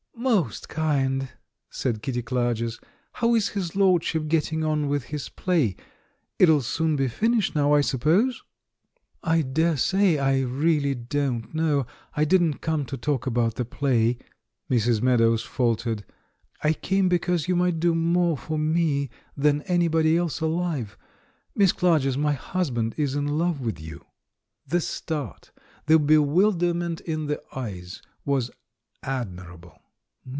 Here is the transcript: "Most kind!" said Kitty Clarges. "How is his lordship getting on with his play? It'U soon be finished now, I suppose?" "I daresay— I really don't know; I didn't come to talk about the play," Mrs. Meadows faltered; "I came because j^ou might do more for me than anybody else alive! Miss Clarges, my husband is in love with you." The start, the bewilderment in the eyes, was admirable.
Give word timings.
"Most 0.17 0.69
kind!" 0.69 1.29
said 1.71 2.03
Kitty 2.03 2.21
Clarges. 2.21 2.79
"How 3.13 3.33
is 3.33 3.49
his 3.49 3.75
lordship 3.75 4.27
getting 4.27 4.63
on 4.63 4.87
with 4.87 5.05
his 5.05 5.29
play? 5.29 5.75
It'U 6.37 6.61
soon 6.61 6.95
be 6.95 7.07
finished 7.07 7.55
now, 7.55 7.73
I 7.73 7.81
suppose?" 7.81 8.43
"I 9.23 9.41
daresay— 9.41 10.19
I 10.19 10.41
really 10.41 10.93
don't 10.93 11.55
know; 11.55 11.87
I 12.15 12.25
didn't 12.25 12.61
come 12.61 12.85
to 12.85 12.97
talk 12.97 13.25
about 13.25 13.55
the 13.55 13.65
play," 13.65 14.19
Mrs. 14.69 15.01
Meadows 15.01 15.41
faltered; 15.41 16.05
"I 16.63 16.73
came 16.73 17.09
because 17.09 17.47
j^ou 17.47 17.57
might 17.57 17.79
do 17.79 17.95
more 17.95 18.37
for 18.37 18.59
me 18.59 19.09
than 19.35 19.63
anybody 19.63 20.17
else 20.17 20.39
alive! 20.39 20.99
Miss 21.55 21.71
Clarges, 21.71 22.15
my 22.15 22.33
husband 22.33 22.93
is 22.95 23.15
in 23.15 23.39
love 23.39 23.59
with 23.59 23.79
you." 23.81 24.05
The 24.67 24.81
start, 24.81 25.49
the 25.87 25.97
bewilderment 25.97 27.01
in 27.01 27.25
the 27.25 27.41
eyes, 27.55 28.03
was 28.23 28.51
admirable. 29.01 29.79